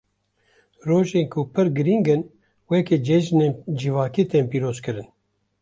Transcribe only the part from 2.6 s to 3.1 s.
weke